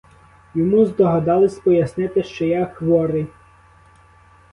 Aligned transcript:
Йому 0.55 0.85
здогадались 0.85 1.59
пояснити, 1.59 2.23
що 2.23 2.45
я 2.45 2.65
хворий. 2.65 3.27